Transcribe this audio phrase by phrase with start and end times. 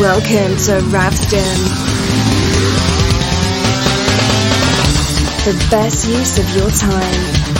[0.00, 1.58] Welcome to Ravsdom.
[5.44, 7.50] The best use of your time.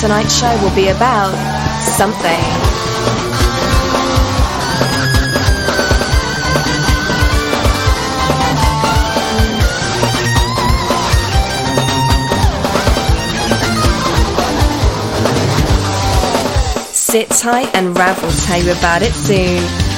[0.00, 1.34] tonight's show will be about
[1.96, 2.81] something.
[17.12, 19.91] Sit tight and Rav will tell you about it soon.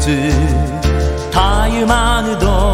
[0.00, 2.69] ずたゆまぬど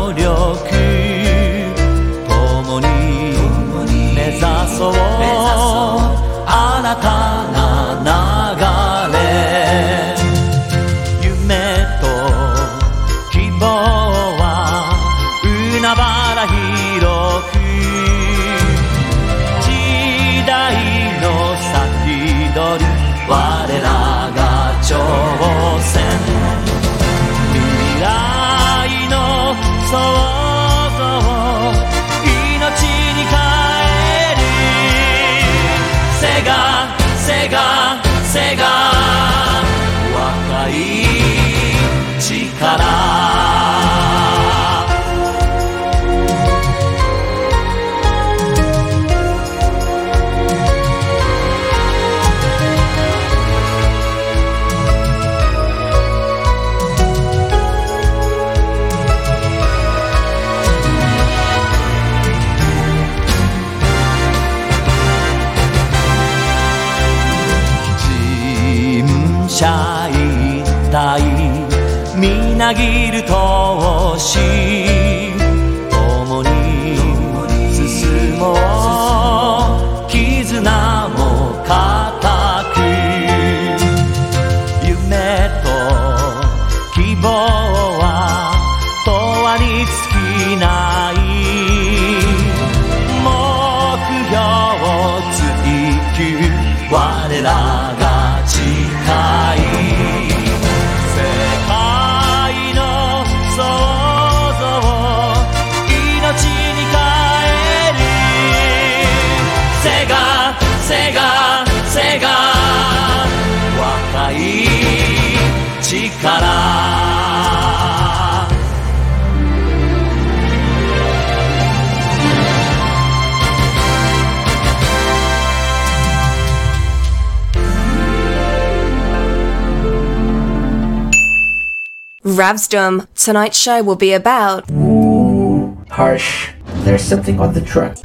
[132.36, 133.06] Ravsdom.
[133.14, 134.70] Tonight's show will be about.
[134.70, 136.50] Ooh, harsh.
[136.84, 137.96] There's something on the truck.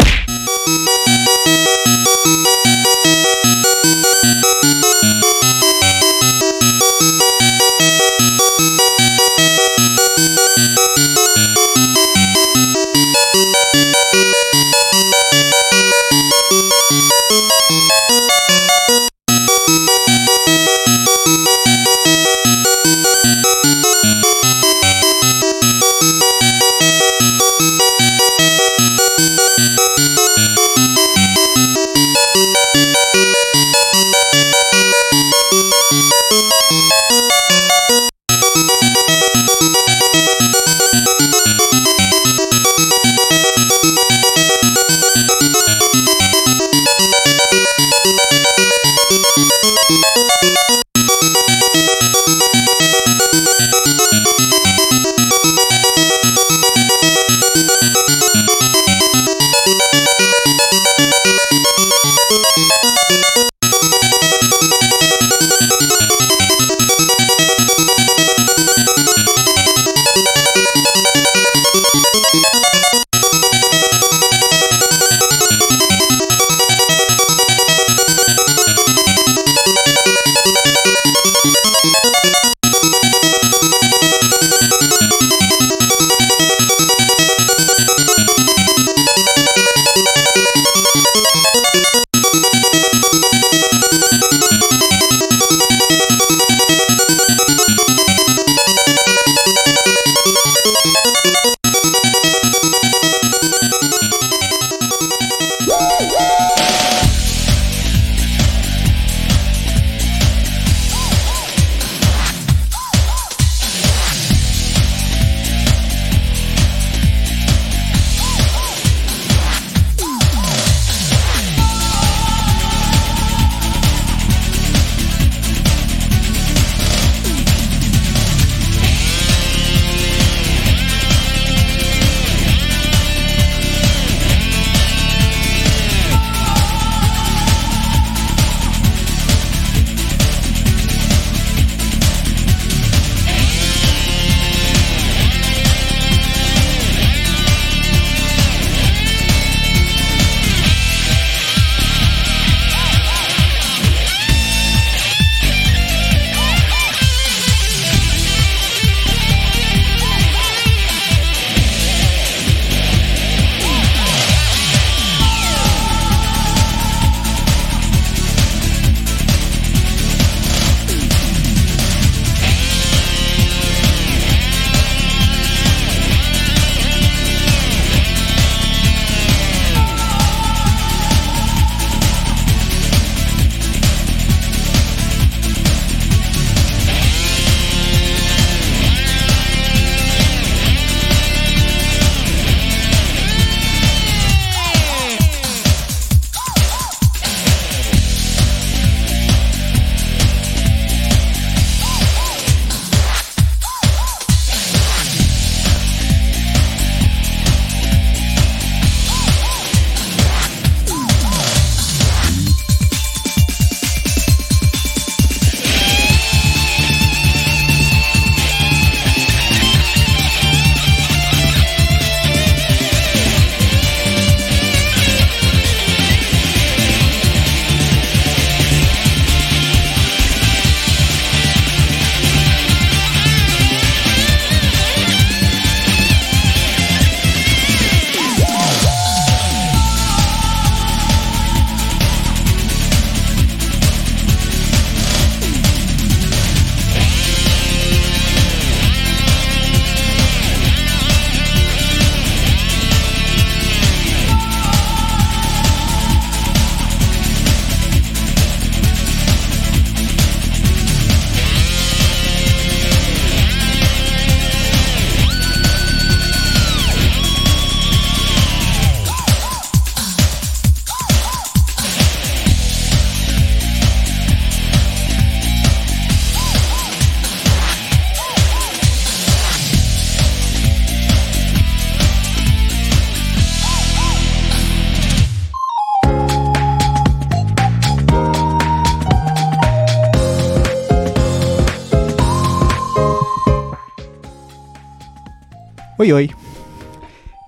[296.01, 296.27] Oi, oi.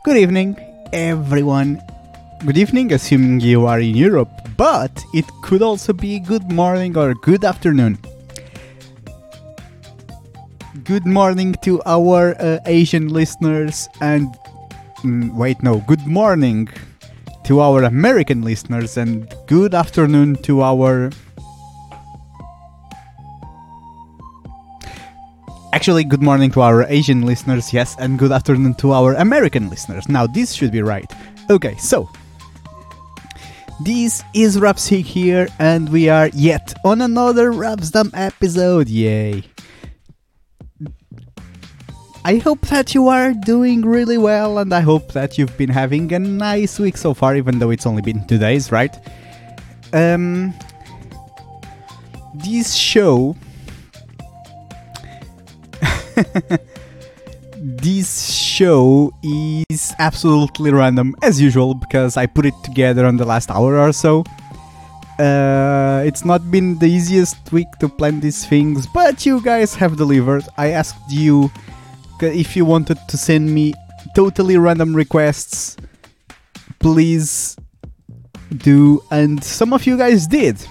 [0.04, 0.56] Good evening,
[0.94, 1.82] everyone.
[2.46, 7.16] Good evening, assuming you are in Europe, but it could also be good morning or
[7.16, 7.98] good afternoon.
[10.84, 14.28] Good morning to our uh, Asian listeners, and
[15.02, 16.70] mm, wait, no, good morning
[17.46, 21.10] to our American listeners, and good afternoon to our
[25.74, 30.08] Actually, good morning to our Asian listeners, yes, and good afternoon to our American listeners.
[30.08, 31.12] Now, this should be right.
[31.50, 32.08] Okay, so.
[33.82, 38.88] This is Rapsig here, and we are yet on another Ravsdom episode.
[38.88, 39.46] Yay!
[42.24, 46.14] I hope that you are doing really well, and I hope that you've been having
[46.14, 48.96] a nice week so far, even though it's only been two days, right?
[49.92, 50.54] Um,
[52.36, 53.36] this show
[57.58, 63.50] this show is absolutely random as usual because I put it together on the last
[63.50, 64.24] hour or so.
[65.20, 69.96] Uh, it's not been the easiest week to plan these things, but you guys have
[69.96, 70.44] delivered.
[70.58, 71.52] I asked you
[72.22, 73.74] if you wanted to send me
[74.16, 75.78] totally random requests,
[76.80, 77.56] please
[78.58, 80.66] do, and some of you guys did.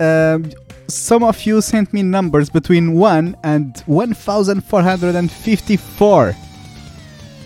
[0.00, 0.50] Um,
[0.88, 6.34] some of you sent me numbers between 1 and 1454.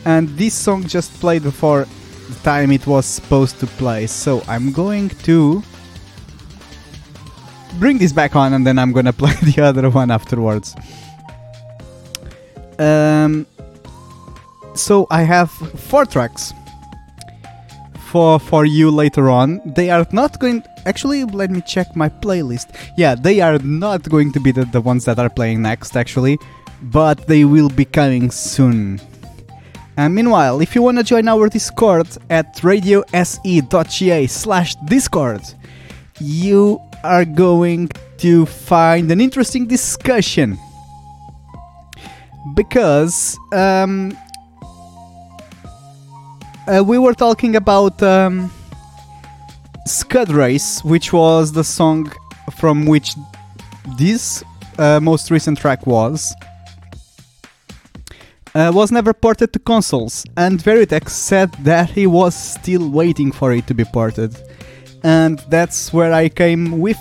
[0.05, 1.87] And this song just played before
[2.29, 4.07] the time it was supposed to play.
[4.07, 5.63] So I'm going to
[7.79, 10.75] bring this back on and then I'm gonna play the other one afterwards.
[12.79, 13.47] Um,
[14.75, 16.53] so I have four tracks
[18.13, 19.61] for for you later on.
[19.65, 20.63] They are not going.
[20.85, 22.69] Actually, let me check my playlist.
[22.97, 25.97] Yeah, they are not going to be the, the ones that are playing next.
[25.97, 26.37] Actually,
[26.83, 29.01] but they will be coming soon.
[29.97, 35.43] And meanwhile, if you want to join our Discord at radiose.ga slash Discord,
[36.21, 40.59] you are going to find an interesting discussion.
[42.55, 44.17] Because um,
[46.67, 48.51] uh, we were talking about um,
[49.87, 52.13] Scud Race, which was the song
[52.57, 53.15] from which
[53.99, 54.43] this
[54.79, 56.35] uh, most recent track was.
[58.55, 63.51] Uh, was never ported to consoles, and Veritex said that he was still waiting for
[63.53, 64.37] it to be ported.
[65.03, 66.99] And that's where I came with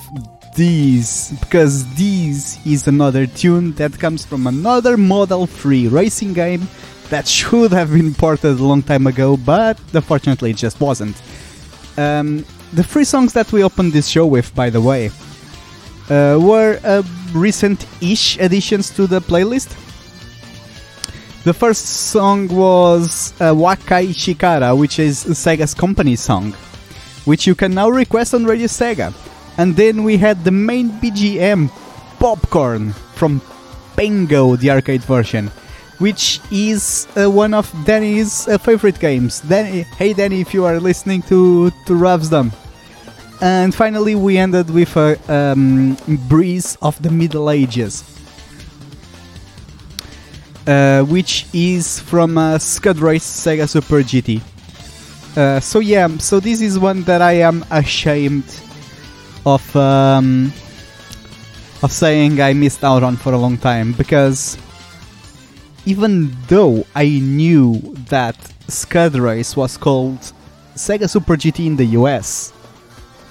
[0.56, 6.70] these, because this is another tune that comes from another Model 3 racing game
[7.12, 11.22] that should have been ported a long time ago, but unfortunately it just wasn't.
[11.98, 15.12] Um, the three songs that we opened this show with, by the way,
[16.10, 17.04] uh, were uh,
[17.34, 19.78] recent-ish additions to the playlist.
[21.44, 26.54] The first song was uh, Wakai Chikara, which is Sega's company song,
[27.26, 29.14] which you can now request on Radio Sega.
[29.58, 31.70] And then we had the main BGM,
[32.20, 33.42] Popcorn, from
[33.98, 35.52] Pengo, the arcade version,
[36.02, 39.40] which is uh, one of Danny's uh, favorite games.
[39.42, 42.52] Danny, hey Danny, if you are listening to to Ravsdom.
[43.42, 48.04] And finally, we ended with a um, breeze of the Middle Ages,
[50.68, 54.42] uh, which is from uh, Scud Race Sega Super GT.
[55.38, 58.46] Uh, so yeah, so this is one that I am ashamed
[59.46, 60.52] of um,
[61.84, 64.58] of saying I missed out on for a long time because
[65.86, 68.36] even though I knew that
[68.68, 70.20] Scud Race was called
[70.76, 72.54] Sega Super GT in the US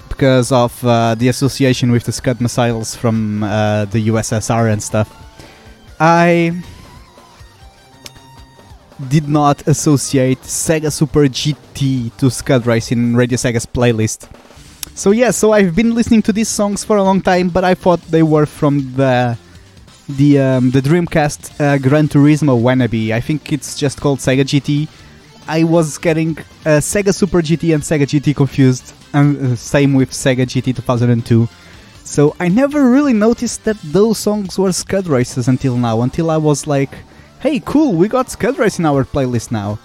[0.09, 5.09] because of uh, the association with the Scud missiles from uh, the USSR and stuff,
[5.99, 6.61] I
[9.07, 14.29] did not associate Sega Super GT to Scud Race in Radio Sega's playlist.
[14.93, 17.73] So yeah, so I've been listening to these songs for a long time, but I
[17.73, 19.37] thought they were from the
[20.09, 23.11] the um, the Dreamcast uh, Gran Turismo wannabe.
[23.11, 24.87] I think it's just called Sega GT.
[25.47, 30.11] I was getting uh, Sega Super GT and Sega GT confused, and uh, same with
[30.11, 31.47] Sega GT 2002.
[32.03, 36.01] So I never really noticed that those songs were Scud races until now.
[36.01, 36.93] Until I was like,
[37.39, 39.79] "Hey, cool, we got Scud race in our playlist now."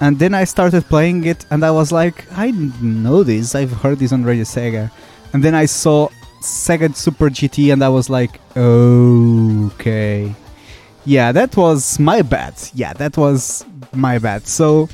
[0.00, 3.54] And then I started playing it, and I was like, "I know this.
[3.54, 4.90] I've heard this on Radio Sega."
[5.32, 6.08] And then I saw
[6.40, 10.34] Sega Super GT, and I was like, okay.
[11.04, 12.54] Yeah, that was my bad.
[12.74, 14.46] Yeah, that was my bad.
[14.46, 14.88] So,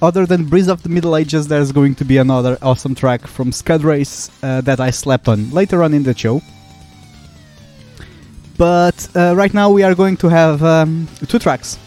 [0.00, 3.52] other than Breeze of the Middle Ages, there's going to be another awesome track from
[3.52, 6.40] Scud Race uh, that I slept on later on in the show.
[8.56, 11.78] But uh, right now we are going to have um, two tracks.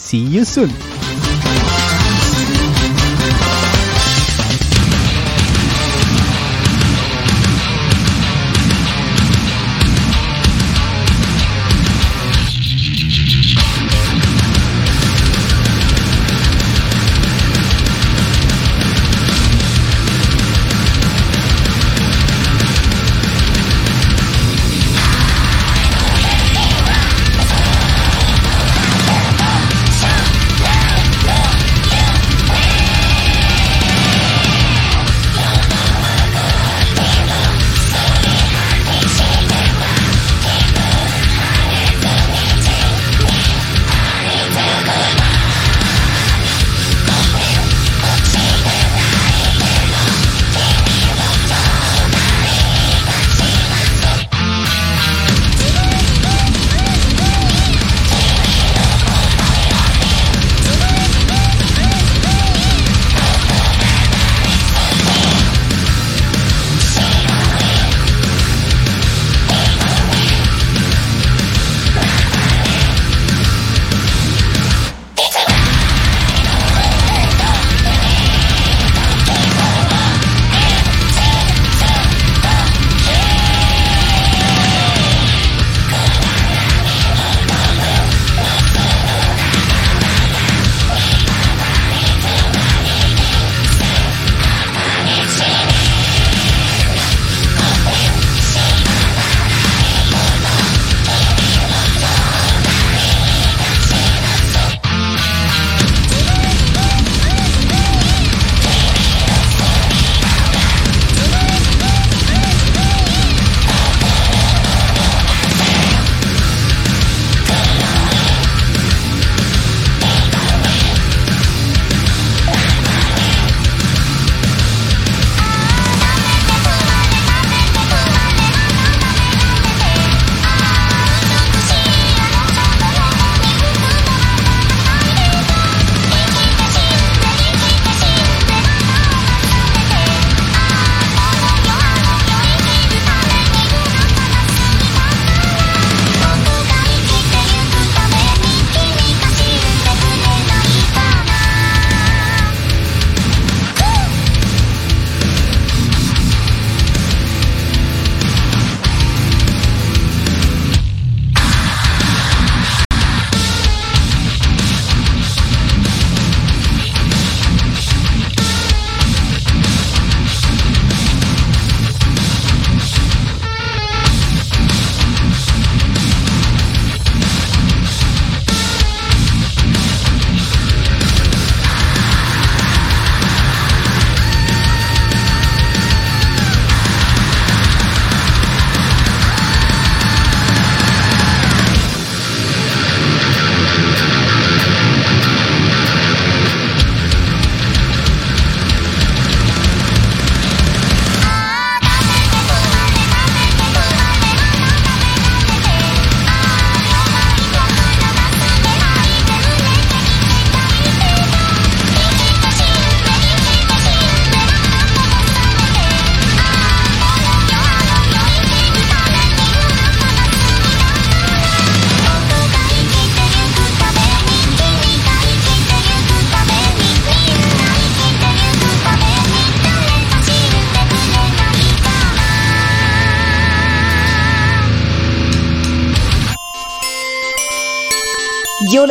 [0.00, 0.99] See you soon!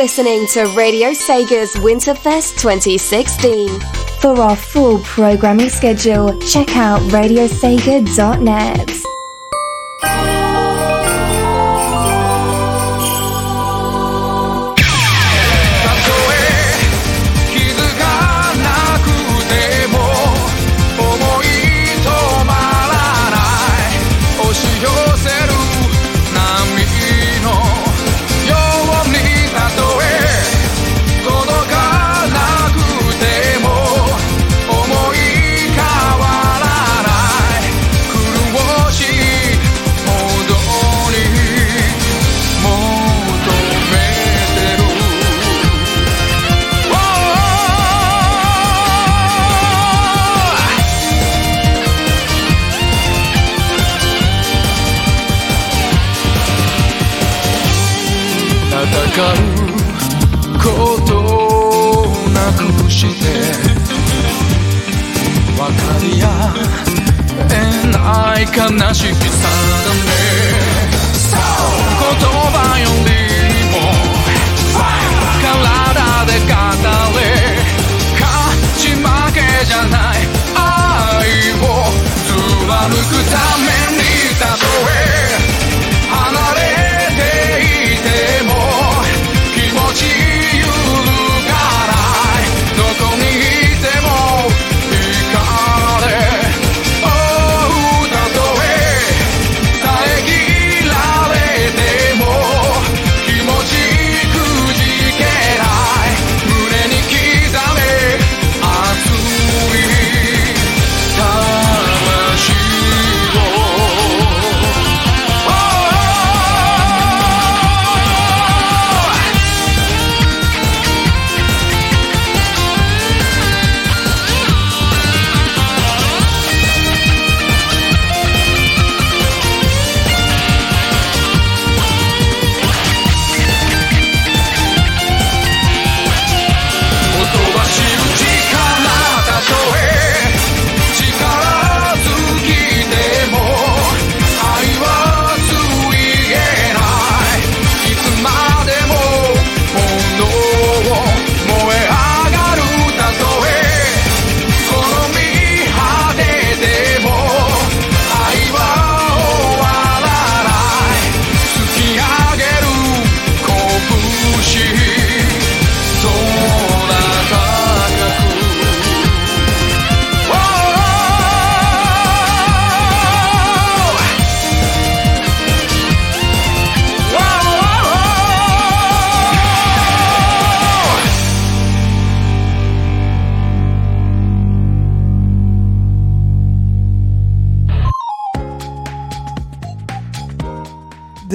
[0.00, 3.68] Listening to Radio Sega's Winterfest 2016.
[4.22, 9.09] For our full programming schedule, check out radiosega.net.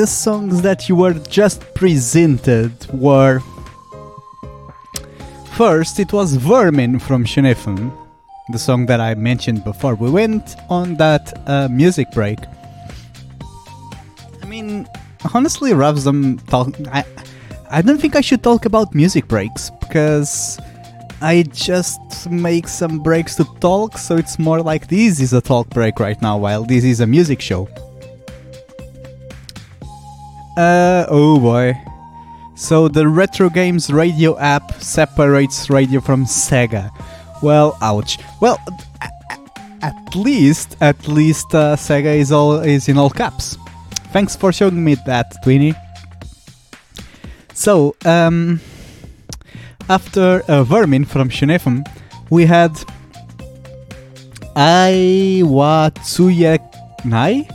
[0.06, 3.40] the songs that you were just presented were
[5.54, 7.92] first it was vermin from Shinefun
[8.50, 9.96] the song that i mentioned before.
[9.96, 12.38] We went on that uh, music break.
[14.44, 14.88] I mean
[15.34, 16.20] honestly Ravsam
[16.54, 17.04] talk I,
[17.72, 20.60] I don't think i should talk about music breaks because
[21.22, 25.68] i just make some breaks to talk so it's more like this is a talk
[25.70, 27.68] break right now while this is a music show
[30.58, 31.80] uh, oh boy.
[32.56, 36.90] So the Retro Games radio app separates radio from Sega.
[37.42, 38.18] Well, ouch.
[38.40, 38.58] Well,
[39.82, 43.58] at least, at least uh, Sega is all is in all caps.
[44.14, 45.76] Thanks for showing me that, Tweenie.
[47.54, 48.62] So, um,
[49.90, 51.86] after uh, Vermin from Shunefum,
[52.30, 52.72] we had
[54.56, 56.60] Aiwatsuya
[57.06, 57.48] Nai,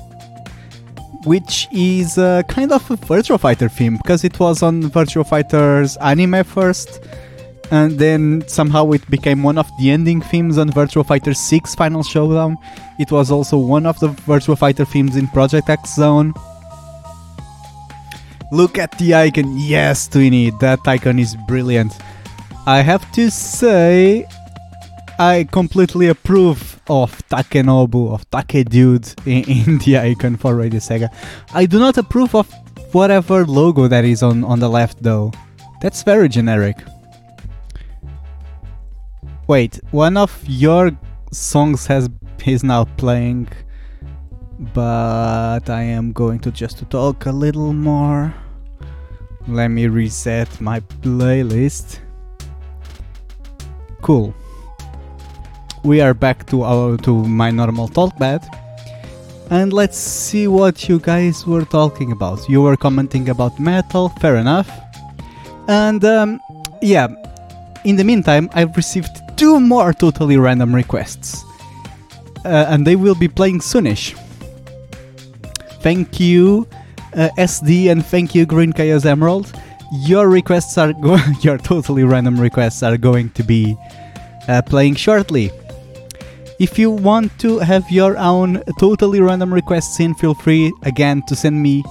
[1.25, 5.97] which is uh, kind of a Virtua Fighter theme because it was on Virtua Fighter's
[5.99, 7.05] anime first,
[7.71, 12.03] and then somehow it became one of the ending themes on Virtua Fighter 6 Final
[12.03, 12.57] Showdown.
[12.99, 16.33] It was also one of the Virtua Fighter themes in Project X Zone.
[18.53, 19.57] Look at the icon.
[19.59, 21.97] Yes, Twinny, that icon is brilliant.
[22.67, 24.27] I have to say,
[25.21, 31.15] I completely approve of Takenobu, of Take Dude in, in the icon for Radio Sega.
[31.53, 32.51] I do not approve of
[32.93, 35.31] whatever logo that is on, on the left though.
[35.83, 36.79] That's very generic.
[39.47, 40.91] Wait, one of your
[41.33, 42.09] songs has
[42.47, 43.49] is now playing,
[44.73, 48.33] but I am going to just to talk a little more.
[49.47, 51.99] Let me reset my playlist.
[54.01, 54.35] Cool.
[55.83, 58.43] We are back to our to my normal talk bed
[59.51, 62.49] And let's see what you guys were talking about.
[62.49, 64.71] You were commenting about metal, fair enough.
[65.67, 66.41] And um,
[66.81, 67.09] yeah,
[67.85, 71.43] in the meantime, I've received two more totally random requests.
[72.45, 74.15] Uh, and they will be playing soonish.
[75.83, 76.69] Thank you,
[77.17, 79.53] uh, SD, and thank you, Green Chaos Emerald.
[79.93, 83.77] Your requests are go- your totally random requests are going to be
[84.47, 85.51] uh, playing shortly.
[86.61, 91.35] If you want to have your own totally random requests in, feel free again to
[91.35, 91.83] send me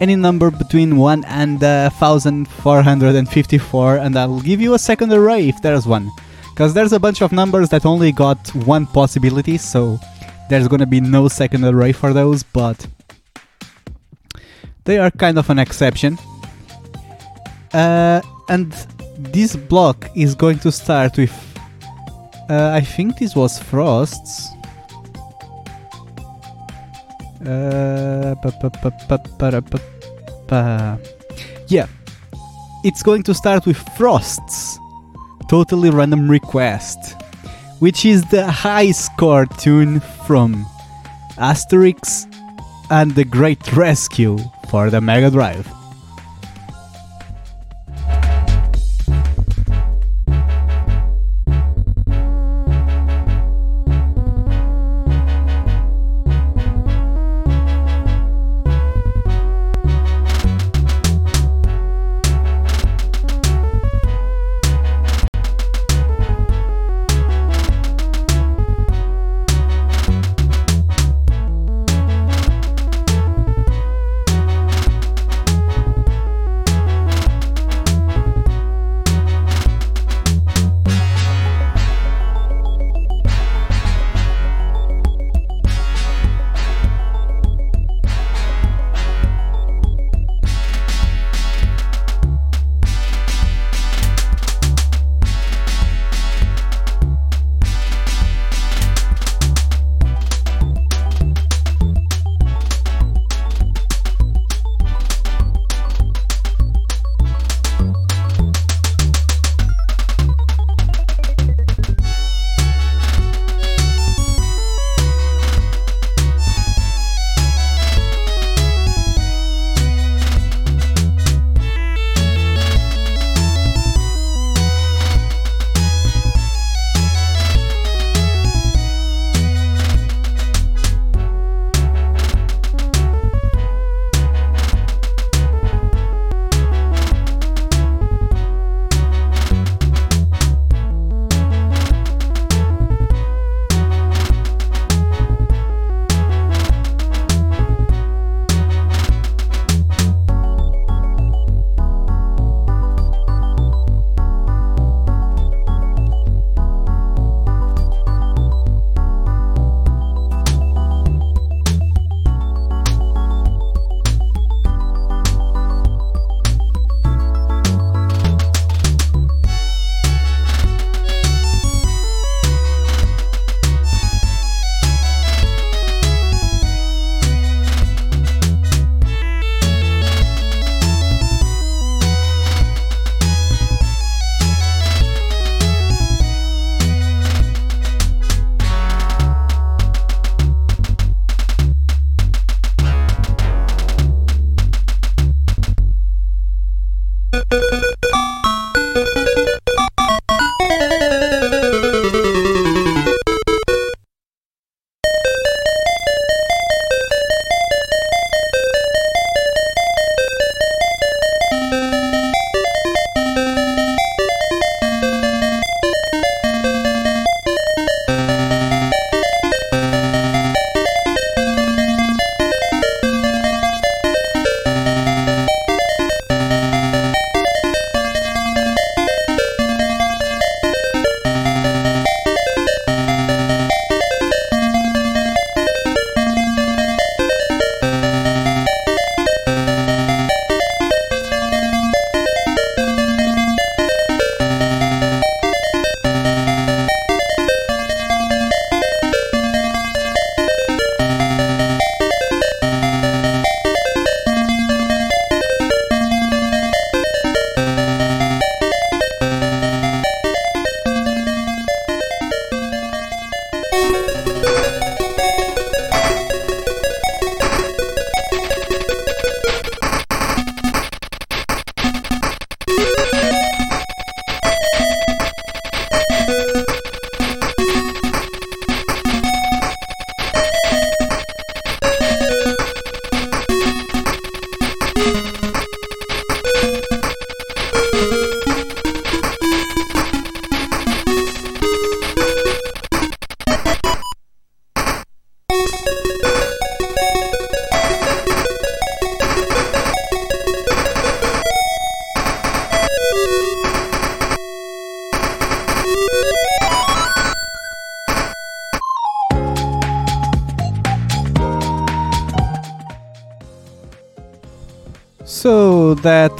[0.00, 5.62] any number between 1 and uh, 1454 and I'll give you a second array if
[5.62, 6.10] there's one.
[6.50, 10.00] Because there's a bunch of numbers that only got one possibility, so
[10.50, 12.84] there's gonna be no second array for those, but
[14.82, 16.18] they are kind of an exception.
[17.72, 18.72] Uh, and
[19.18, 21.45] this block is going to start with
[22.48, 24.50] uh, I think this was Frost's.
[30.48, 30.96] Uh.
[31.68, 31.86] Yeah,
[32.84, 34.78] it's going to start with Frost's
[35.48, 36.98] totally random request,
[37.80, 40.64] which is the high score tune from
[41.36, 42.26] Asterix
[42.90, 44.38] and the Great Rescue
[44.70, 45.68] for the Mega Drive.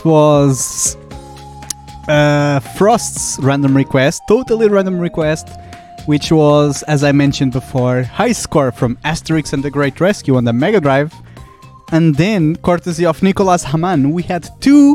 [0.07, 0.97] Was
[2.09, 5.49] uh, Frost's random request, totally random request,
[6.07, 10.45] which was, as I mentioned before, high score from Asterix and the Great Rescue on
[10.45, 11.13] the Mega Drive.
[11.93, 14.95] And then, courtesy of Nicolas Hamann, we had two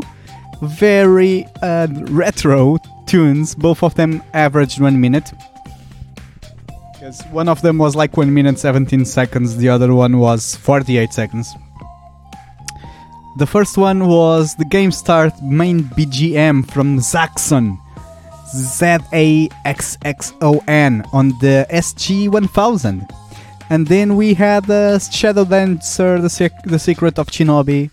[0.62, 5.32] very uh, retro tunes, both of them averaged one minute.
[6.94, 11.12] Because one of them was like 1 minute 17 seconds, the other one was 48
[11.12, 11.52] seconds.
[13.36, 17.78] The first one was the Game Start main BGM from Zaxxon.
[18.54, 23.06] Z A X X O N on the SG 1000.
[23.70, 27.90] And then we had the Shadow Dancer, the, Sec- the Secret of Shinobi.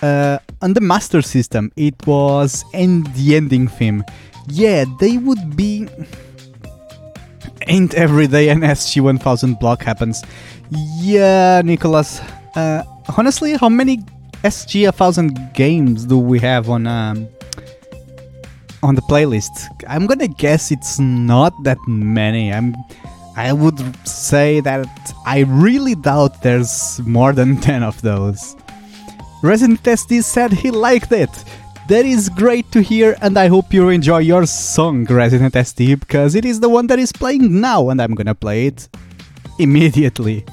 [0.00, 4.02] Uh, on the Master System, it was in the ending theme.
[4.48, 5.86] Yeah, they would be.
[7.68, 10.22] Ain't every day an SG 1000 block happens.
[10.70, 12.20] Yeah, Nicholas.
[12.54, 12.82] Uh,
[13.18, 14.02] honestly, how many
[14.46, 17.26] SG 1000 games do we have on um,
[18.80, 19.50] on the playlist?
[19.88, 22.52] I'm gonna guess it's not that many.
[22.52, 22.76] I'm
[23.36, 24.86] I would say that
[25.26, 28.56] I really doubt there's more than 10 of those.
[29.42, 31.34] Resident SD said he liked it.
[31.88, 36.34] That is great to hear, and I hope you enjoy your song, Resident SD, because
[36.36, 38.88] it is the one that is playing now, and I'm gonna play it
[39.58, 40.44] immediately.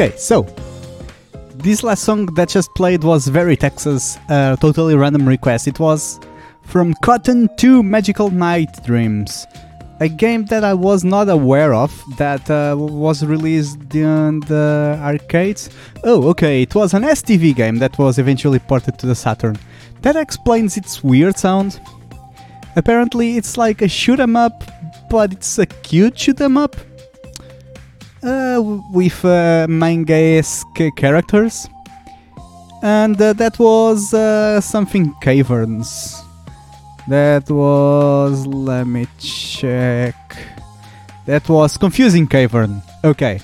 [0.00, 0.42] Okay, so
[1.56, 5.66] this last song that just played was Veritex's, uh, totally random request.
[5.66, 6.20] It was
[6.62, 9.44] from Cotton 2 Magical Night Dreams,
[9.98, 15.68] a game that I was not aware of that uh, was released in the arcades.
[16.04, 19.58] Oh, okay, it was an STV game that was eventually ported to the Saturn.
[20.02, 21.80] That explains its weird sound.
[22.76, 24.62] Apparently, it's like a shoot 'em up,
[25.10, 26.76] but it's a cute shoot 'em up
[28.22, 31.68] with uh, manga-esque characters.
[32.82, 36.22] And uh, that was uh, something caverns.
[37.08, 38.46] That was.
[38.46, 40.14] Let me check.
[41.26, 42.82] That was Confusing Cavern.
[43.02, 43.40] Okay.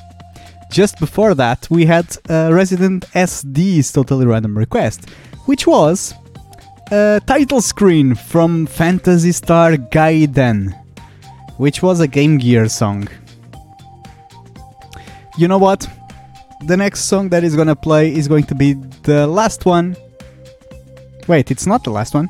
[0.70, 5.08] Just before that, we had uh, Resident SD's Totally Random Request,
[5.46, 6.14] which was
[6.90, 10.72] a title screen from Phantasy Star Gaiden,
[11.56, 13.08] which was a Game Gear song.
[15.36, 15.88] You know what?
[16.66, 19.96] The next song that is gonna play is going to be the last one.
[21.26, 22.28] Wait, it's not the last one.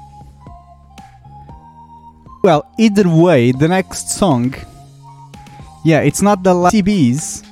[2.43, 4.55] Well, either way, the next song.
[5.85, 7.45] Yeah, it's not the last TBs.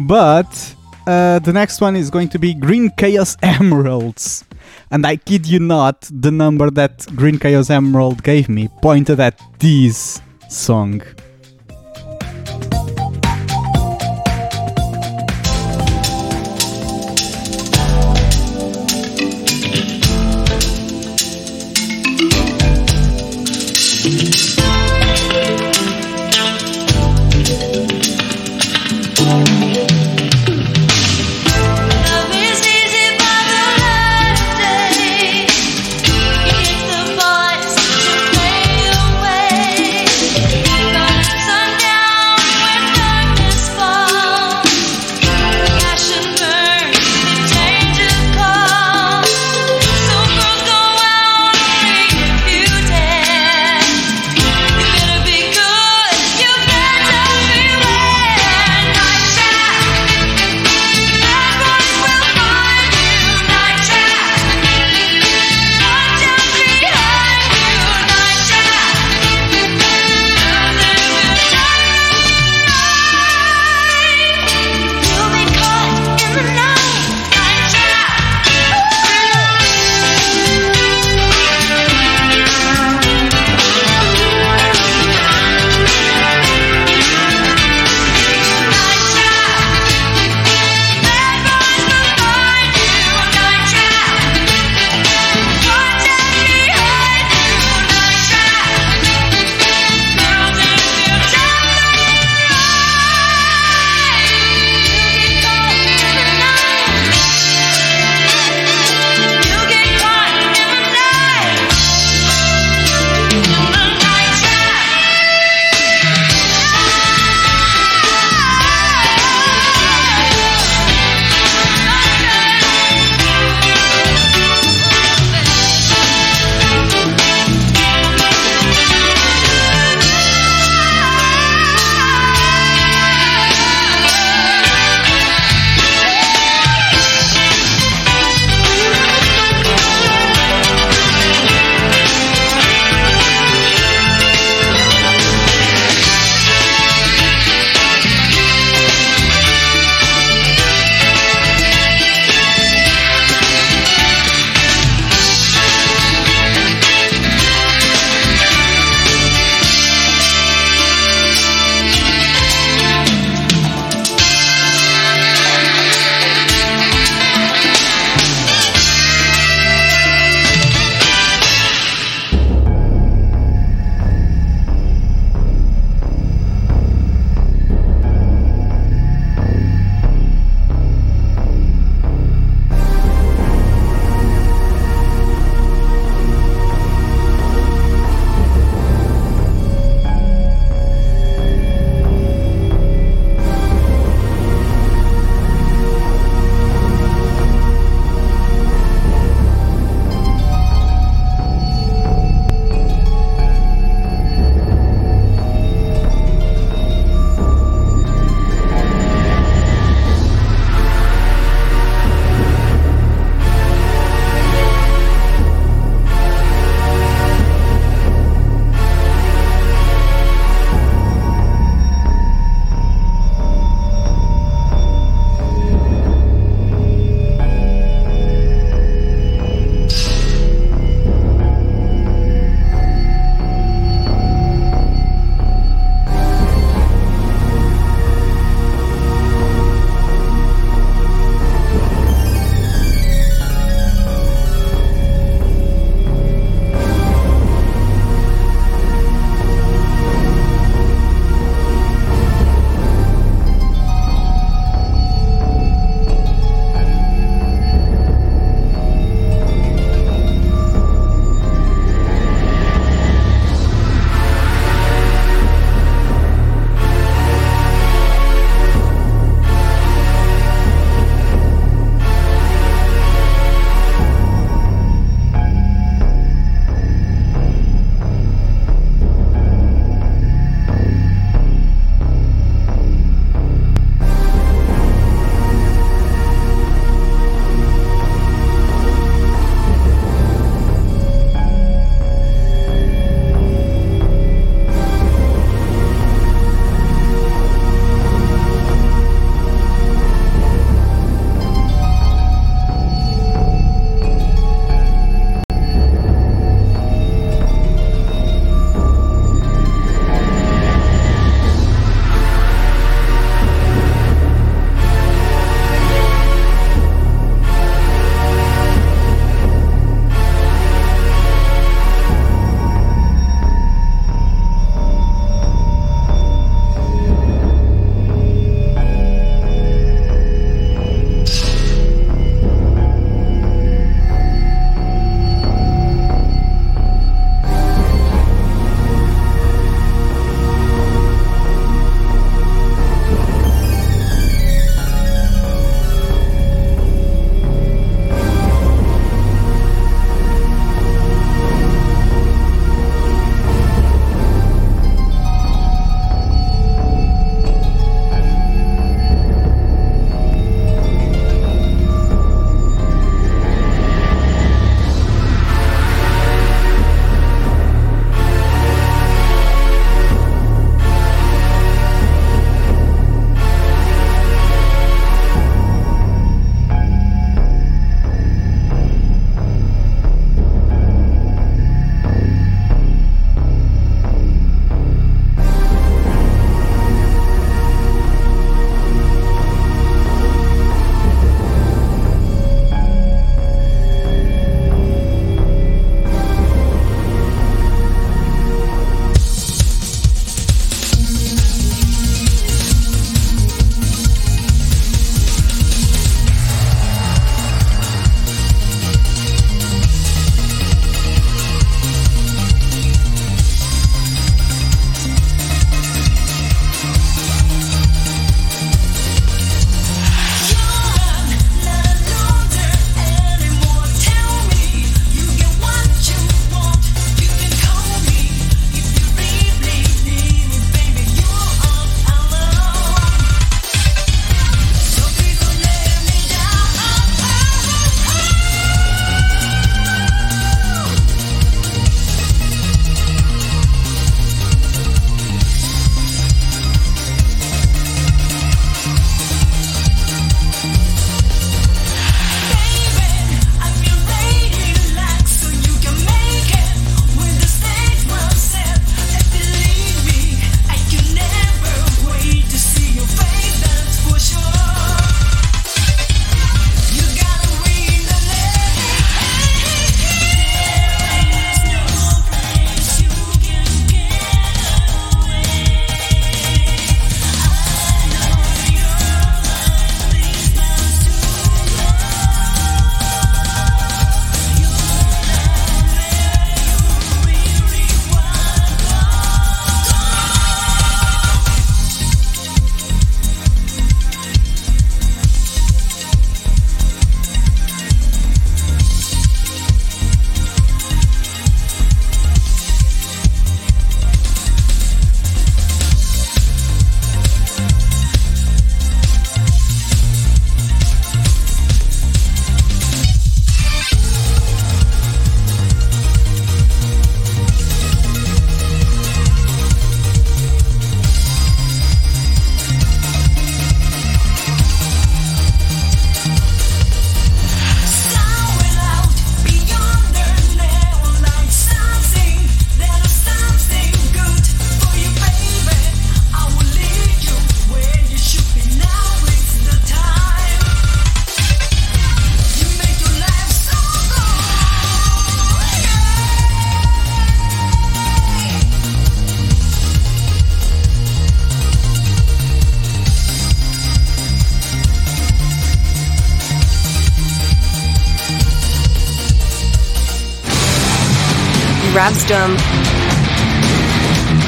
[0.00, 0.74] But
[1.06, 4.44] uh, the next one is going to be Green Chaos Emeralds.
[4.90, 9.40] And I kid you not, the number that Green Chaos Emerald gave me pointed at
[9.58, 11.02] this song.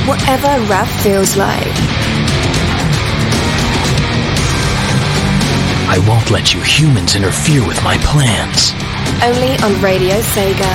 [0.06, 1.72] Whatever rap feels like.
[5.88, 8.74] I won't let you humans interfere with my plans.
[9.24, 10.68] Only on Radio Sega.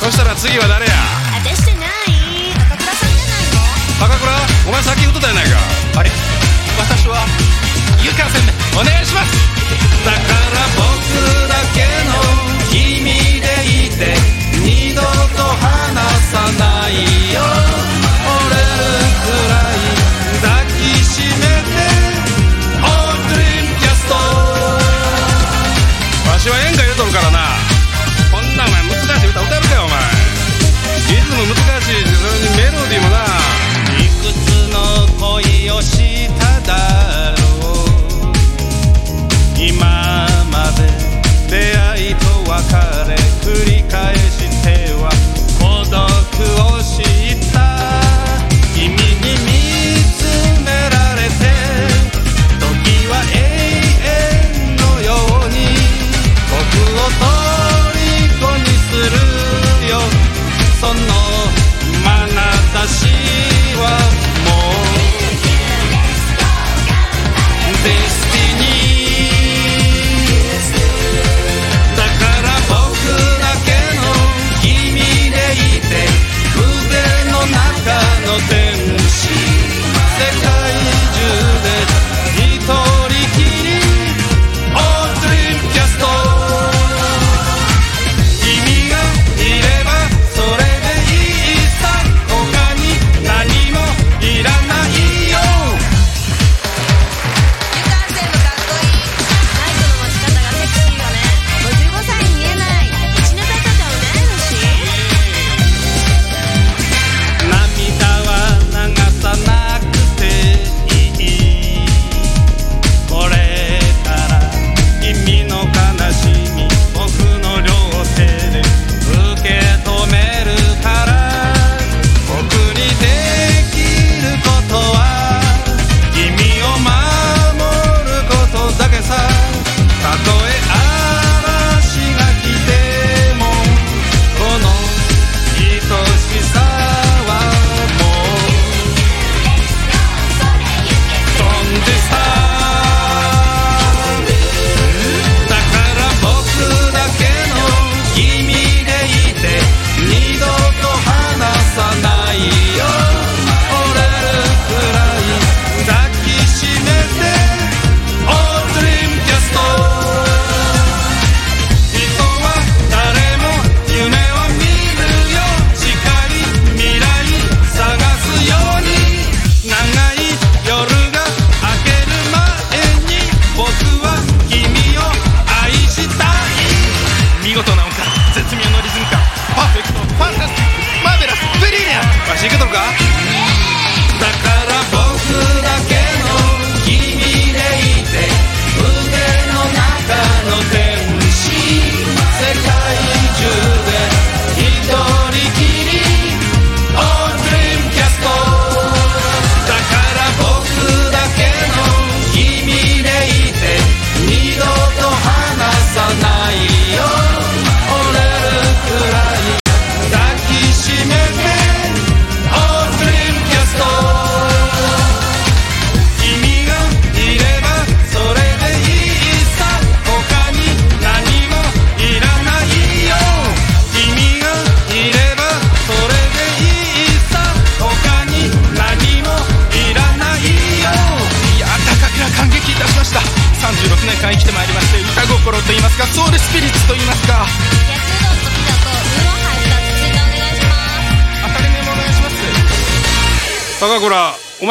[0.00, 0.92] そしたら次は誰や
[1.44, 3.60] 私じゃない高倉さんじゃないの
[4.00, 4.32] 高倉
[4.66, 5.50] お前先言うとったやないか
[6.00, 6.10] あれ
[6.80, 7.26] 私は
[8.02, 9.36] 湯川先生お願いします
[10.06, 10.88] だから僕
[11.48, 11.84] だけ
[12.48, 12.51] の
[13.98, 14.14] て
[14.64, 17.91] 二度と離さないよ。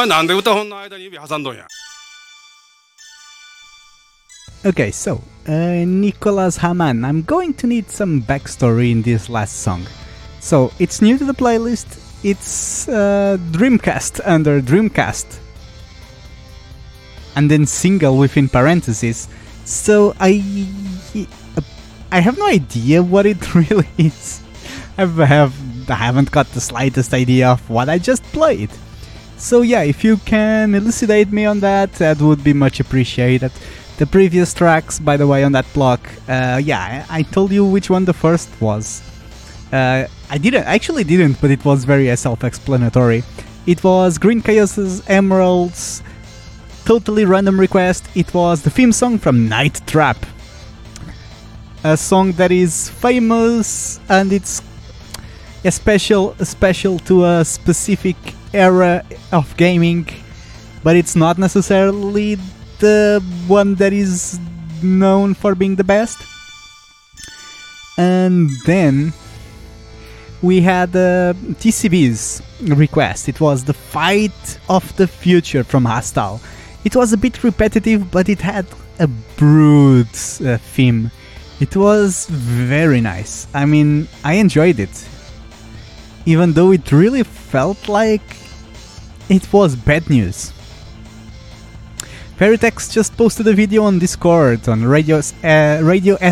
[0.02, 1.68] 前なんで歌本の間に指挟んどんや
[4.64, 9.88] Okay, so, uh, Nicolas Haman, I'm going to need some backstory in this last song.
[10.39, 15.39] So, it's new to the playlist, it's uh, Dreamcast under Dreamcast.
[17.36, 19.28] And then single within parentheses.
[19.66, 20.43] So, I.
[22.12, 24.41] I have no idea what it really is.
[24.97, 28.70] I have I haven't got the slightest idea of what I just played.
[29.42, 33.52] So yeah, if you can elucidate me on that, that would be much appreciated.
[33.98, 37.66] The previous tracks, by the way, on that block, uh, yeah, I, I told you
[37.66, 39.02] which one the first was.
[39.74, 43.24] Uh, I didn't, actually didn't, but it was very self-explanatory.
[43.66, 46.04] It was Green Chaos's Emeralds,
[46.86, 48.08] totally random request.
[48.16, 50.24] It was the theme song from Night Trap,
[51.84, 54.62] a song that is famous and it's
[55.66, 58.16] a special, special to a specific
[58.54, 60.08] era of gaming,
[60.84, 62.36] but it's not necessarily
[62.80, 64.39] the one that is
[64.82, 66.18] known for being the best.
[67.97, 69.14] And then
[70.41, 73.30] we had uh, TCB's request.
[73.30, 76.41] It was the Fight of the Future from Hostile.
[76.84, 78.66] It was a bit repetitive, but it had
[78.99, 81.12] a brood uh, theme.
[81.60, 83.47] It was very nice.
[83.54, 85.08] I mean, I enjoyed it.
[86.26, 88.41] Even though it really felt like
[89.32, 90.52] it was bad news.
[92.38, 96.30] Veritex just posted a video on Discord on radio, uh, radiose.ga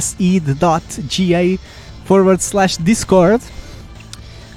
[2.04, 3.42] forward slash Discord.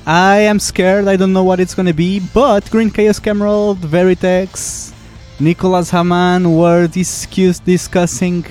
[0.05, 4.93] I am scared, I don't know what it's gonna be, but Green Chaos Emerald, Veritex,
[5.38, 8.45] Nicolas Haman were discuss- discussing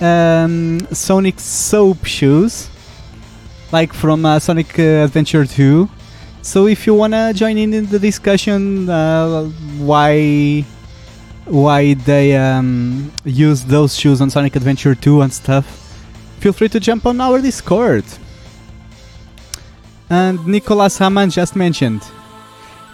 [0.00, 2.68] um, Sonic soap shoes,
[3.72, 5.88] like from uh, Sonic uh, Adventure 2.
[6.44, 9.44] So if you wanna join in in the discussion, uh,
[9.80, 10.62] why
[11.46, 15.64] why they um, use those shoes on Sonic Adventure 2 and stuff,
[16.40, 18.04] feel free to jump on our Discord.
[20.10, 22.02] And Nicolas Haman just mentioned.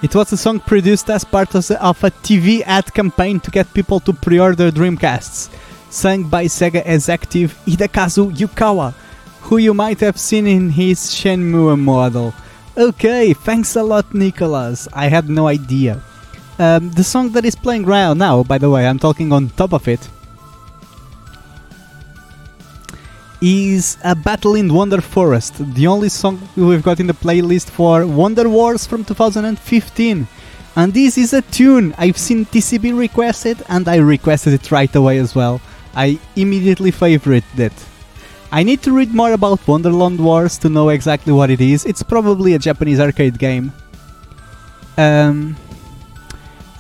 [0.01, 3.51] It was a song produced as part of, the, of a TV ad campaign to
[3.51, 5.51] get people to pre-order Dreamcasts,
[5.91, 8.95] sung by Sega executive Hidekazu Yukawa,
[9.43, 12.33] who you might have seen in his Shenmue model.
[12.81, 14.89] Okay, thanks a lot, Nicolas.
[14.95, 16.01] I had no idea.
[16.59, 19.75] Um, the song that is playing right now, by the way, I'm talking on top
[19.75, 20.01] of it,
[23.43, 28.07] is a Battle in Wonder Forest, the only song we've got in the playlist for
[28.07, 30.27] Wonder Wars from 2015.
[30.75, 35.19] And this is a tune I've seen TCB requested, and I requested it right away
[35.19, 35.61] as well.
[35.95, 37.90] I immediately favorited it.
[38.53, 41.85] I need to read more about Wonderland Wars to know exactly what it is.
[41.85, 43.73] It's probably a Japanese arcade game.
[44.99, 45.57] Um,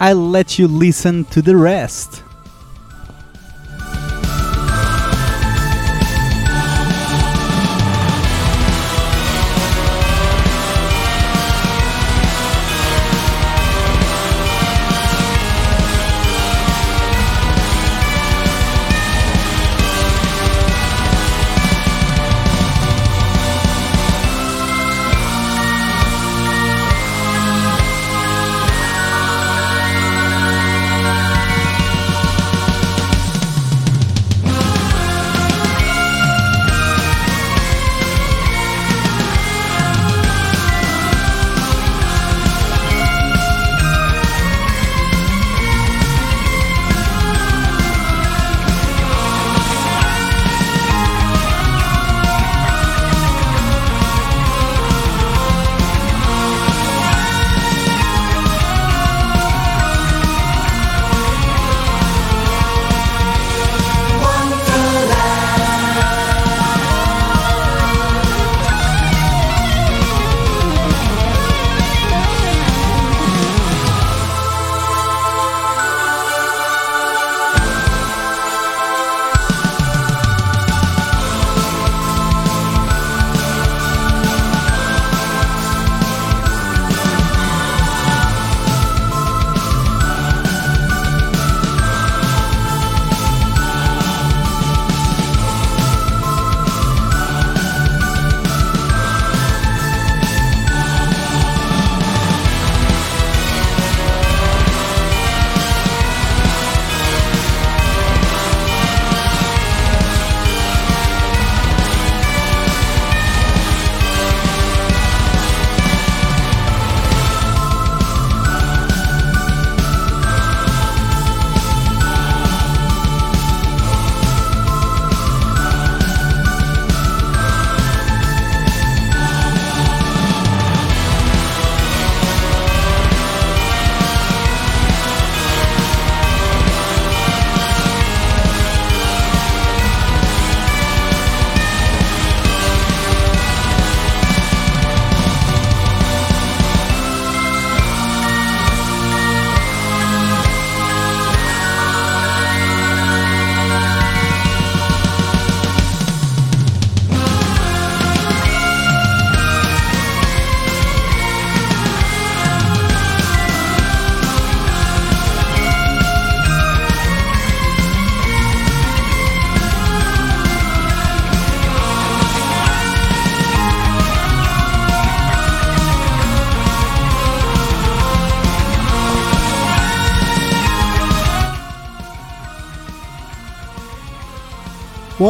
[0.00, 2.24] I'll let you listen to the rest.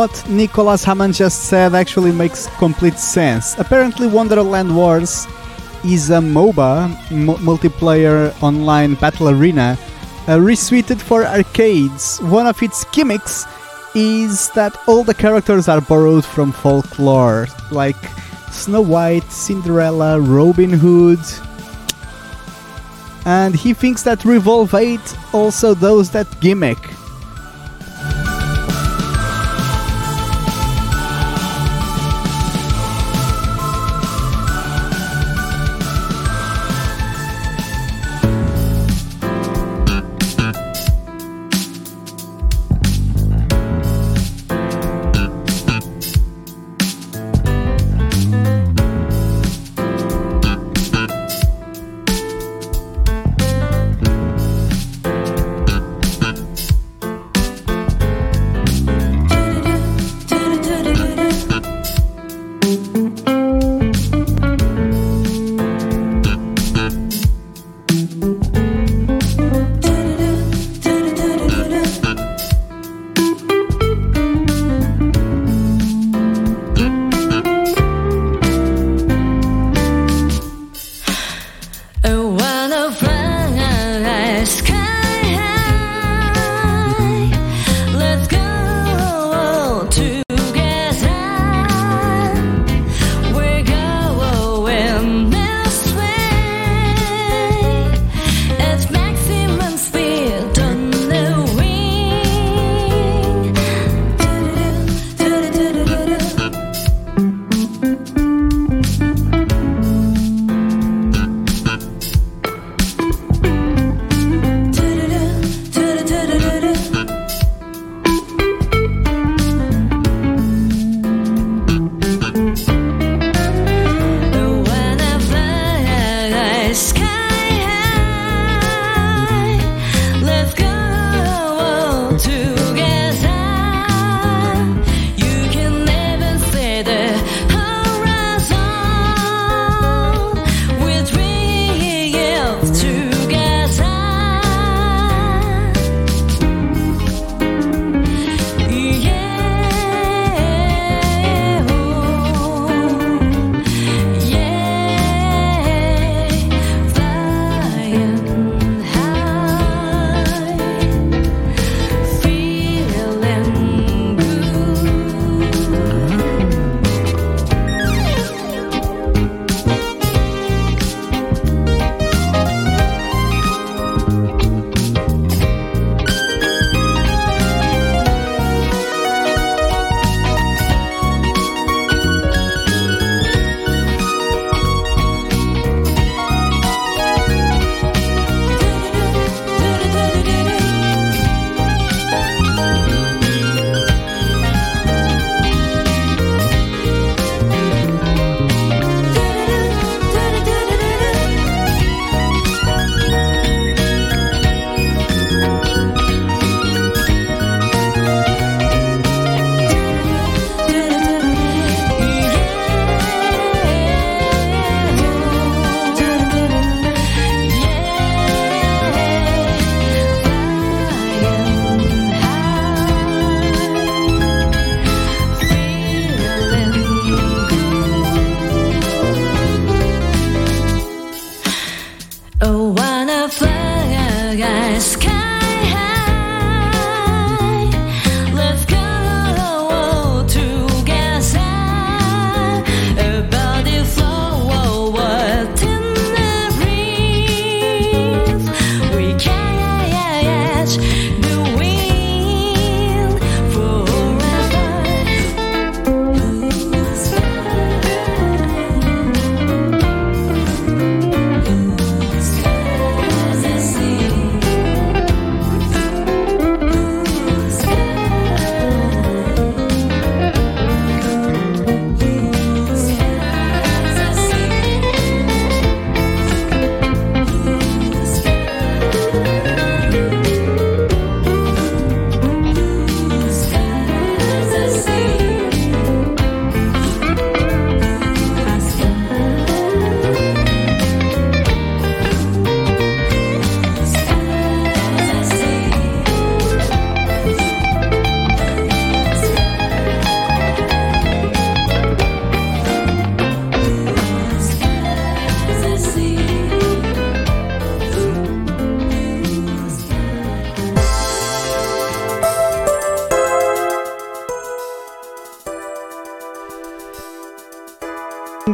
[0.01, 3.55] What Nicholas Hammond just said actually makes complete sense.
[3.59, 5.27] Apparently, Wonderland Wars
[5.85, 9.77] is a MOBA, m- multiplayer online battle arena,
[10.27, 12.19] uh, resuited for arcades.
[12.23, 13.45] One of its gimmicks
[13.95, 18.03] is that all the characters are borrowed from folklore, like
[18.53, 21.21] Snow White, Cinderella, Robin Hood.
[23.27, 24.99] And he thinks that Revolve 8
[25.35, 26.79] also does that gimmick.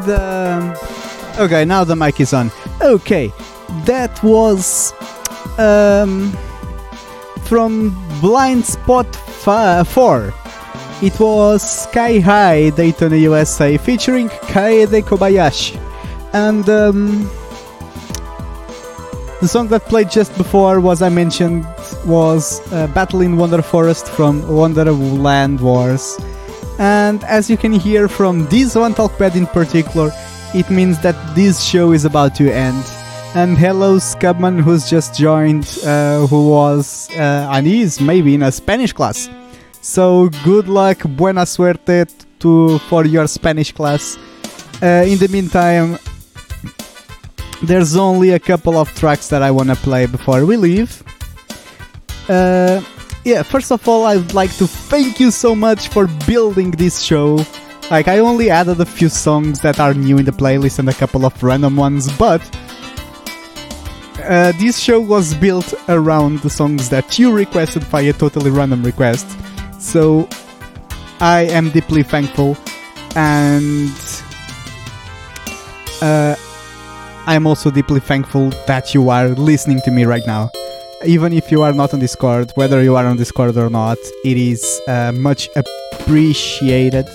[0.02, 0.74] Um,
[1.38, 2.50] okay, now the mic is on.
[2.80, 3.32] Okay,
[3.84, 4.92] that was
[5.58, 6.32] um,
[7.44, 10.32] from Blind Spot fi- 4.
[11.02, 15.78] It was Sky High Daytona USA featuring Kaede Kobayashi.
[16.32, 17.30] And um,
[19.40, 21.66] the song that played just before was I mentioned
[22.06, 26.18] was uh, Battle in Wonder Forest from Wonderland Wars.
[26.78, 30.10] And as you can hear from this one talkpad in particular,
[30.54, 32.84] it means that this show is about to end.
[33.34, 38.52] And hello, Scubman, who's just joined, uh, who was uh, and is maybe in a
[38.52, 39.28] Spanish class.
[39.82, 42.06] So good luck, buena suerte
[42.40, 44.18] to for your Spanish class.
[44.82, 45.98] Uh, in the meantime,
[47.62, 51.02] there's only a couple of tracks that I want to play before we leave.
[52.28, 52.82] Uh,
[53.26, 57.02] yeah, first of all, I would like to thank you so much for building this
[57.02, 57.44] show.
[57.90, 60.92] Like, I only added a few songs that are new in the playlist and a
[60.92, 62.40] couple of random ones, but
[64.22, 69.26] uh, this show was built around the songs that you requested via totally random request.
[69.80, 70.28] So,
[71.18, 72.56] I am deeply thankful,
[73.16, 73.90] and
[76.00, 76.36] uh,
[77.26, 80.52] I'm also deeply thankful that you are listening to me right now.
[81.04, 84.36] Even if you are not on Discord, whether you are on Discord or not, it
[84.36, 87.06] is uh, much appreciated.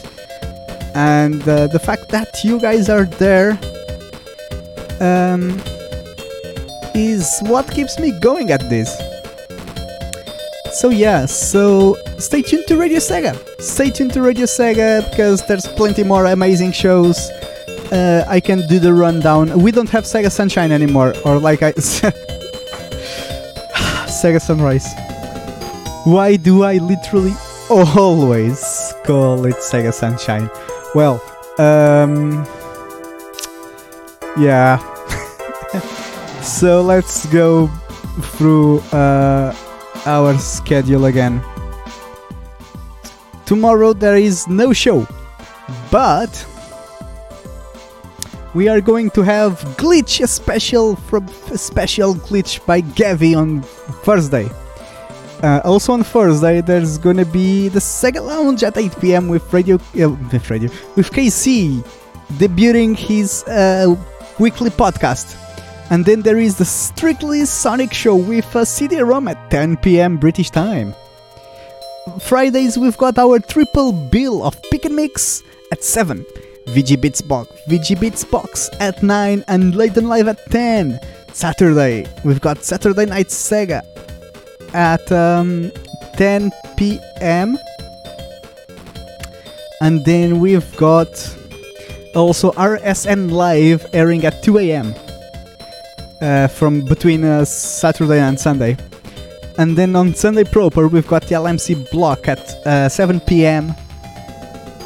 [0.93, 3.51] And uh, the fact that you guys are there
[4.99, 5.59] um,
[6.93, 8.95] is what keeps me going at this.
[10.73, 13.35] So yeah, so stay tuned to Radio Sega.
[13.59, 17.17] Stay tuned to Radio Sega because there's plenty more amazing shows.
[17.91, 19.61] Uh, I can do the rundown.
[19.61, 21.71] We don't have Sega Sunshine anymore, or like I
[24.11, 24.93] Sega Sunrise.
[26.03, 27.33] Why do I literally
[27.69, 30.49] always call it Sega Sunshine?
[30.93, 31.23] Well,
[31.57, 32.45] um,
[34.37, 34.77] yeah.
[36.41, 37.67] so let's go
[38.35, 39.55] through uh,
[40.05, 41.41] our schedule again.
[43.45, 45.07] Tomorrow there is no show,
[45.89, 46.29] but
[48.53, 53.61] we are going to have glitch a special from special glitch by Gavi on
[54.03, 54.49] Thursday.
[55.41, 59.27] Uh, also on Thursday, there's gonna be the Sega Lounge at 8 p.m.
[59.27, 61.83] with radio, uh, with radio, with KC
[62.33, 63.95] debuting his uh,
[64.39, 65.37] weekly podcast.
[65.89, 70.17] And then there is the Strictly Sonic Show with a CD-ROM at 10 p.m.
[70.17, 70.93] British time.
[72.19, 76.25] Fridays we've got our triple bill of Pick and Mix at 7,
[76.73, 80.99] VG Beats Box, VG Beats Box at 9, and Leighton Live at 10.
[81.33, 83.81] Saturday we've got Saturday Night Sega
[84.73, 85.71] at um,
[86.17, 87.57] 10 p.m.
[89.81, 91.09] And then we've got
[92.15, 94.93] also RSN Live airing at 2 a.m.
[96.21, 98.77] Uh, from between uh, Saturday and Sunday.
[99.57, 103.75] And then on Sunday proper, we've got the LMC block at uh, 7 p.m.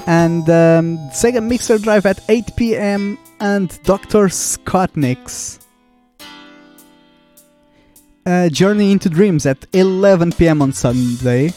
[0.07, 3.17] And um, Sega Mixer Drive at 8 p.m.
[3.39, 4.27] And Dr.
[4.29, 5.59] Scottnick's
[8.25, 10.61] uh, Journey into Dreams at 11 p.m.
[10.61, 11.53] on Sunday.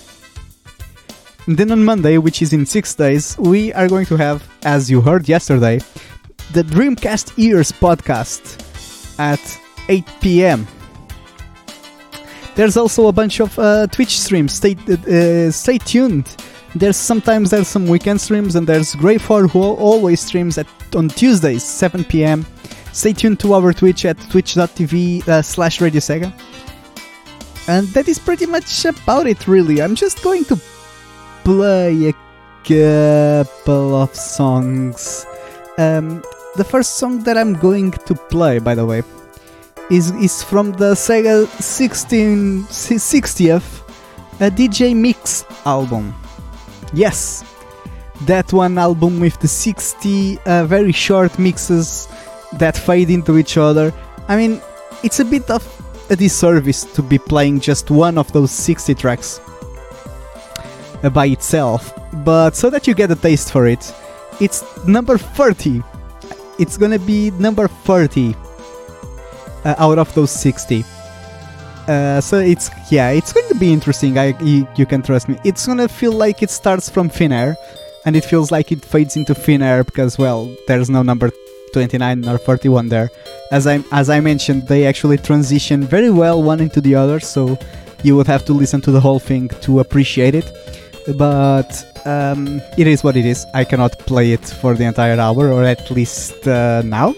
[1.47, 4.91] And then on Monday, which is in six days, we are going to have, as
[4.91, 5.81] you heard yesterday,
[6.53, 8.65] the Dreamcast Ears podcast
[9.19, 9.41] at
[9.89, 10.67] 8 p.m.
[12.55, 14.53] There's also a bunch of uh, Twitch streams.
[14.53, 16.27] Stay uh, stay tuned.
[16.75, 21.65] There's sometimes there's some weekend streams, and there's Greyford who always streams at on Tuesdays
[21.65, 22.47] 7 p.m.
[22.93, 26.33] Stay tuned to our Twitch at twitch.tv uh, slash Radio Sega.
[27.69, 29.83] And that is pretty much about it, really.
[29.83, 30.59] I'm just going to
[31.45, 32.15] play a
[32.65, 35.27] couple of songs.
[35.77, 36.23] Um,
[36.57, 39.03] the first song that I'm going to play, by the way,
[39.91, 43.79] is is from the Sega 16 60th
[44.41, 46.15] a DJ Mix album.
[46.93, 47.45] Yes,
[48.23, 52.09] that one album with the 60 uh, very short mixes
[52.55, 53.93] that fade into each other.
[54.27, 54.61] I mean,
[55.03, 55.63] it's a bit of
[56.11, 59.41] a disservice to be playing just one of those 60 tracks
[61.03, 61.93] uh, by itself,
[62.25, 63.95] but so that you get a taste for it,
[64.41, 65.83] it's number 30.
[66.59, 68.35] It's gonna be number 30
[69.65, 70.85] uh, out of those 60.
[71.89, 74.19] Uh, so it's yeah, it's going to be interesting.
[74.19, 75.39] I you, you can trust me.
[75.43, 77.57] It's gonna feel like it starts from thin air,
[78.05, 81.31] and it feels like it fades into thin air because well, there's no number
[81.73, 83.09] 29 or 41 there.
[83.51, 87.59] As I as I mentioned, they actually transition very well one into the other, so
[88.03, 90.53] you would have to listen to the whole thing to appreciate it.
[91.17, 91.73] But
[92.05, 93.47] um, it is what it is.
[93.55, 97.15] I cannot play it for the entire hour, or at least uh, now.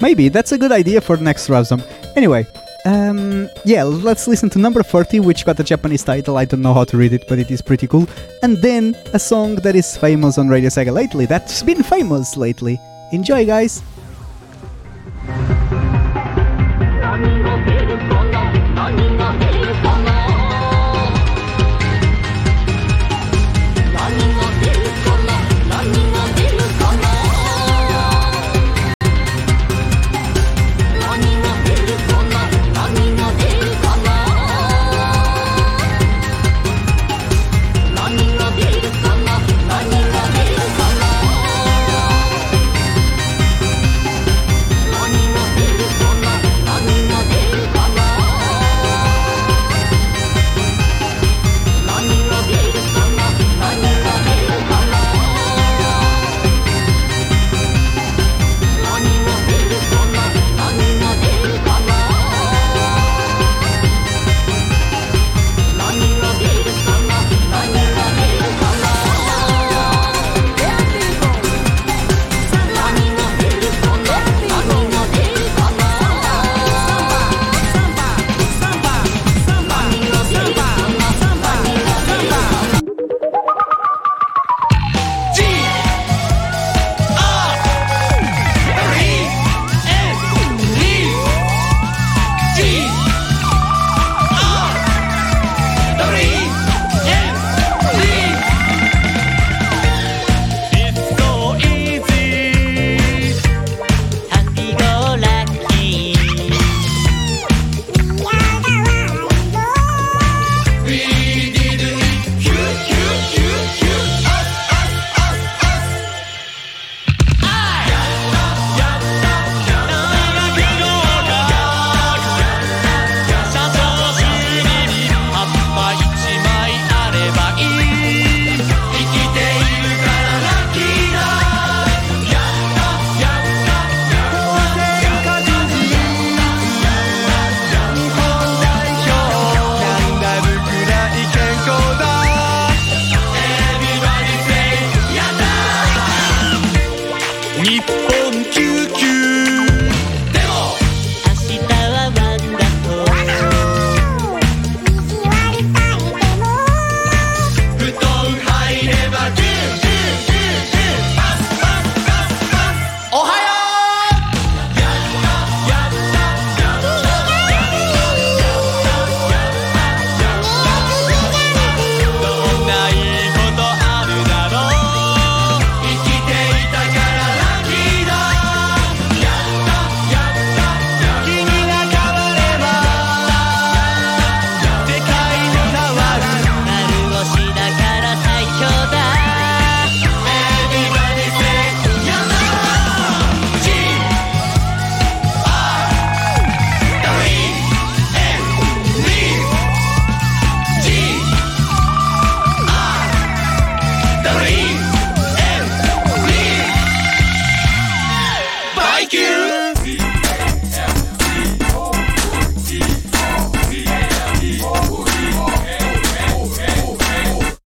[0.00, 1.82] Maybe that's a good idea for next Ravsdom.
[2.16, 2.46] Anyway,
[2.84, 6.36] um, yeah, let's listen to number 40, which got a Japanese title.
[6.36, 8.08] I don't know how to read it, but it is pretty cool.
[8.42, 12.80] And then a song that is famous on Radio Sega lately, that's been famous lately.
[13.12, 13.82] Enjoy, guys!